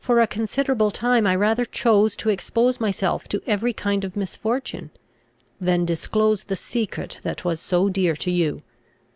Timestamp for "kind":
3.72-4.02